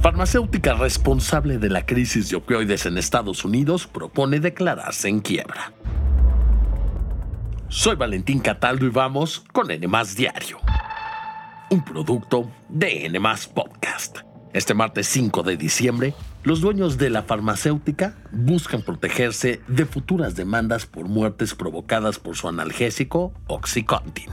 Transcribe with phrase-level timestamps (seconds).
[0.00, 5.72] Farmacéutica responsable de la crisis de opioides en Estados Unidos propone declararse en quiebra.
[7.68, 10.58] Soy Valentín Cataldo y vamos con N Diario,
[11.70, 13.20] un producto de N
[13.52, 14.18] Podcast.
[14.52, 20.86] Este martes 5 de diciembre, los dueños de la farmacéutica buscan protegerse de futuras demandas
[20.86, 24.30] por muertes provocadas por su analgésico Oxycontin.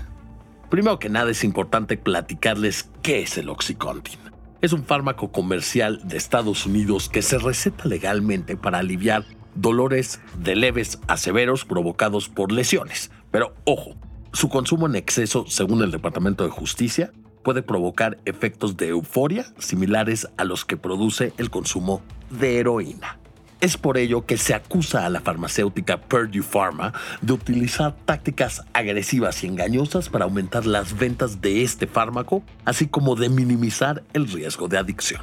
[0.70, 4.35] Primero que nada es importante platicarles qué es el Oxycontin.
[4.66, 10.56] Es un fármaco comercial de Estados Unidos que se receta legalmente para aliviar dolores de
[10.56, 13.12] leves a severos provocados por lesiones.
[13.30, 13.94] Pero ojo,
[14.34, 17.12] su consumo en exceso, según el Departamento de Justicia,
[17.44, 23.20] puede provocar efectos de euforia similares a los que produce el consumo de heroína.
[23.62, 29.44] Es por ello que se acusa a la farmacéutica Purdue Pharma de utilizar tácticas agresivas
[29.44, 34.68] y engañosas para aumentar las ventas de este fármaco, así como de minimizar el riesgo
[34.68, 35.22] de adicción.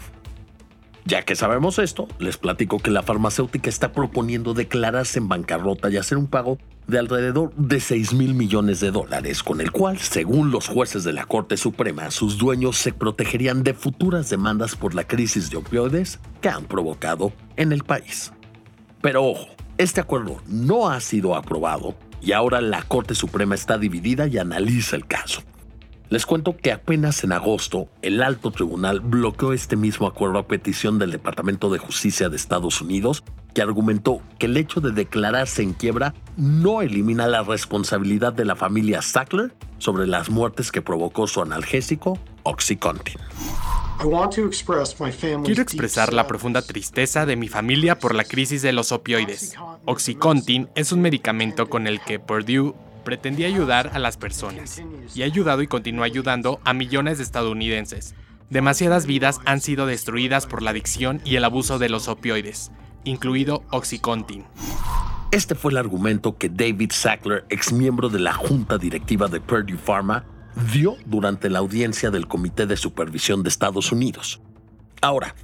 [1.04, 5.96] Ya que sabemos esto, les platico que la farmacéutica está proponiendo declararse en bancarrota y
[5.96, 10.50] hacer un pago de alrededor de 6 mil millones de dólares, con el cual, según
[10.50, 15.04] los jueces de la Corte Suprema, sus dueños se protegerían de futuras demandas por la
[15.04, 18.32] crisis de opioides que han provocado en el país.
[19.00, 24.26] Pero ojo, este acuerdo no ha sido aprobado y ahora la Corte Suprema está dividida
[24.26, 25.42] y analiza el caso.
[26.12, 30.98] Les cuento que apenas en agosto el alto tribunal bloqueó este mismo acuerdo a petición
[30.98, 33.24] del Departamento de Justicia de Estados Unidos,
[33.54, 38.56] que argumentó que el hecho de declararse en quiebra no elimina la responsabilidad de la
[38.56, 43.16] familia Sackler sobre las muertes que provocó su analgésico Oxycontin.
[45.44, 49.54] Quiero expresar la profunda tristeza de mi familia por la crisis de los opioides.
[49.86, 52.74] Oxycontin es un medicamento con el que Purdue
[53.04, 54.82] pretendía ayudar a las personas
[55.14, 58.14] y ha ayudado y continúa ayudando a millones de estadounidenses.
[58.50, 62.70] Demasiadas vidas han sido destruidas por la adicción y el abuso de los opioides,
[63.04, 64.44] incluido Oxycontin.
[65.30, 69.78] Este fue el argumento que David Sackler, ex miembro de la junta directiva de Purdue
[69.78, 70.26] Pharma,
[70.70, 74.42] dio durante la audiencia del Comité de Supervisión de Estados Unidos.
[75.00, 75.34] Ahora,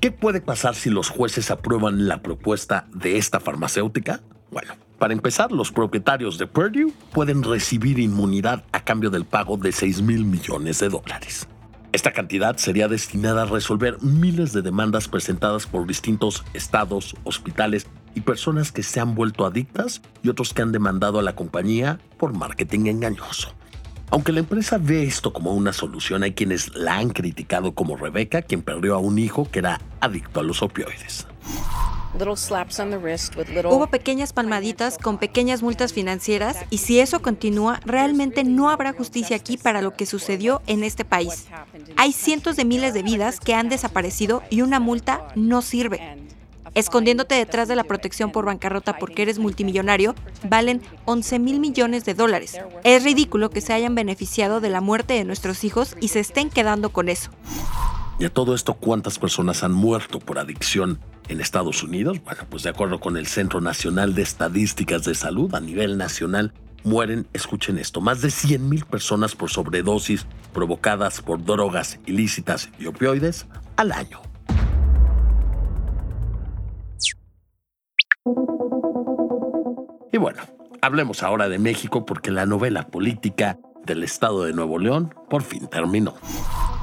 [0.00, 4.22] ¿qué puede pasar si los jueces aprueban la propuesta de esta farmacéutica?
[4.52, 9.72] Bueno, para empezar, los propietarios de Purdue pueden recibir inmunidad a cambio del pago de
[9.72, 11.48] 6 mil millones de dólares.
[11.92, 18.22] Esta cantidad sería destinada a resolver miles de demandas presentadas por distintos estados, hospitales y
[18.22, 22.32] personas que se han vuelto adictas y otros que han demandado a la compañía por
[22.32, 23.54] marketing engañoso.
[24.10, 28.42] Aunque la empresa ve esto como una solución, hay quienes la han criticado como Rebeca,
[28.42, 31.26] quien perdió a un hijo que era adicto a los opioides.
[33.70, 39.36] Hubo pequeñas palmaditas con pequeñas multas financieras y si eso continúa, realmente no habrá justicia
[39.36, 41.46] aquí para lo que sucedió en este país.
[41.96, 46.24] Hay cientos de miles de vidas que han desaparecido y una multa no sirve.
[46.74, 50.14] Escondiéndote detrás de la protección por bancarrota porque eres multimillonario,
[50.48, 52.58] valen 11 mil millones de dólares.
[52.82, 56.50] Es ridículo que se hayan beneficiado de la muerte de nuestros hijos y se estén
[56.50, 57.30] quedando con eso.
[58.18, 62.22] ¿Y a todo esto cuántas personas han muerto por adicción en Estados Unidos?
[62.22, 66.52] Bueno, pues de acuerdo con el Centro Nacional de Estadísticas de Salud a nivel nacional,
[66.84, 73.46] mueren, escuchen esto, más de 100.000 personas por sobredosis provocadas por drogas ilícitas y opioides
[73.76, 74.20] al año.
[80.12, 80.42] Y bueno,
[80.80, 85.66] hablemos ahora de México porque la novela política del Estado de Nuevo León por fin
[85.66, 86.14] terminó.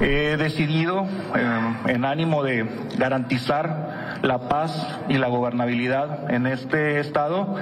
[0.02, 2.68] He decidido, eh, en ánimo de
[2.98, 7.56] garantizar la paz y la gobernabilidad en este estado,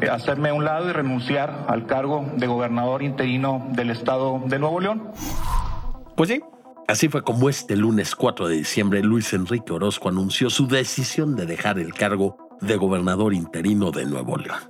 [0.00, 4.58] eh, hacerme a un lado y renunciar al cargo de gobernador interino del estado de
[4.58, 5.10] Nuevo León.
[6.16, 6.40] Pues sí,
[6.88, 11.44] así fue como este lunes 4 de diciembre Luis Enrique Orozco anunció su decisión de
[11.44, 14.60] dejar el cargo de gobernador interino de Nuevo León.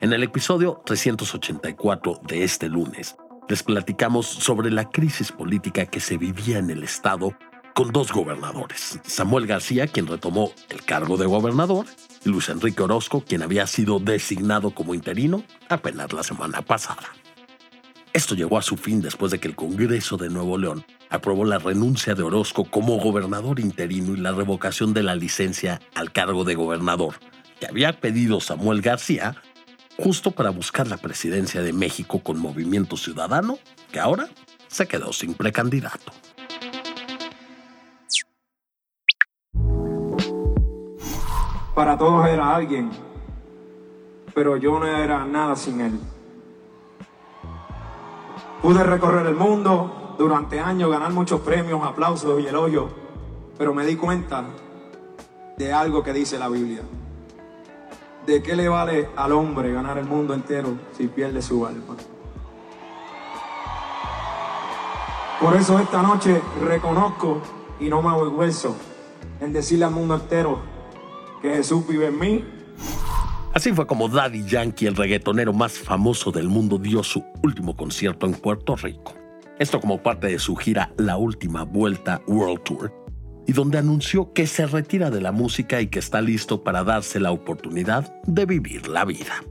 [0.00, 3.16] En el episodio 384 de este lunes,
[3.48, 7.36] les platicamos sobre la crisis política que se vivía en el estado
[7.74, 11.86] con dos gobernadores, Samuel García, quien retomó el cargo de gobernador,
[12.24, 17.08] y Luis Enrique Orozco, quien había sido designado como interino apenas la semana pasada.
[18.12, 21.58] Esto llegó a su fin después de que el Congreso de Nuevo León aprobó la
[21.58, 26.54] renuncia de Orozco como gobernador interino y la revocación de la licencia al cargo de
[26.54, 27.16] gobernador,
[27.58, 29.34] que había pedido Samuel García
[29.96, 33.58] justo para buscar la presidencia de México con Movimiento Ciudadano,
[33.92, 34.28] que ahora
[34.68, 36.12] se quedó sin precandidato.
[41.74, 42.90] Para todos era alguien,
[44.34, 45.98] pero yo no era nada sin él.
[48.62, 52.90] Pude recorrer el mundo durante años, ganar muchos premios, aplausos y elogios,
[53.58, 54.44] pero me di cuenta
[55.58, 56.82] de algo que dice la Biblia.
[58.26, 61.94] ¿De qué le vale al hombre ganar el mundo entero si pierde su alma?
[65.40, 67.42] Por eso esta noche reconozco
[67.78, 68.74] y no me avergüenzo
[69.40, 70.58] en decirle al mundo entero
[71.42, 72.44] que Jesús vive en mí.
[73.52, 78.26] Así fue como Daddy Yankee, el reggaetonero más famoso del mundo, dio su último concierto
[78.26, 79.12] en Puerto Rico.
[79.58, 82.92] Esto como parte de su gira La Última Vuelta World Tour,
[83.46, 87.20] y donde anunció que se retira de la música y que está listo para darse
[87.20, 89.42] la oportunidad de vivir la vida.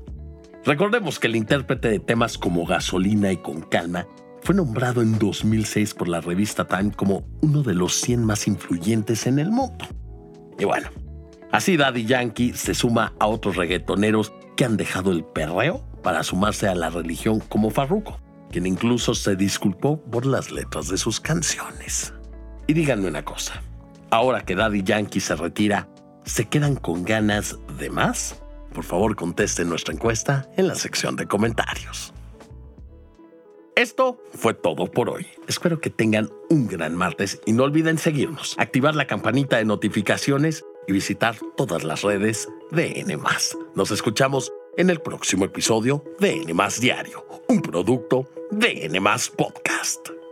[0.66, 4.08] Recordemos que el intérprete de temas como Gasolina y Con Calma
[4.42, 9.28] fue nombrado en 2006 por la revista Time como uno de los 100 más influyentes
[9.28, 9.86] en el mundo.
[10.58, 10.90] Y bueno,
[11.52, 16.68] así Daddy Yankee se suma a otros reggaetoneros que han dejado el perreo para sumarse
[16.68, 18.20] a la religión como Farruko,
[18.52, 22.14] quien incluso se disculpó por las letras de sus canciones.
[22.68, 23.62] Y díganme una cosa,
[24.14, 25.88] ahora que Daddy Yankee se retira,
[26.24, 28.40] ¿se quedan con ganas de más?
[28.74, 32.14] Por favor contesten nuestra encuesta en la sección de comentarios.
[33.76, 35.26] Esto fue todo por hoy.
[35.48, 40.64] Espero que tengan un gran martes y no olviden seguirnos, activar la campanita de notificaciones
[40.88, 43.18] y visitar todas las redes de N.
[43.74, 49.02] Nos escuchamos en el próximo episodio de N Diario, un producto de N
[49.36, 50.23] Podcast.